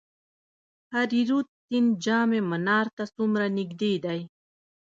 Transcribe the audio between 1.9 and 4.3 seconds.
جام منار ته څومره نږدې دی؟